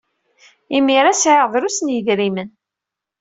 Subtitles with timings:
[0.77, 2.49] Imir-a, sɛiɣ drus n yidrimen.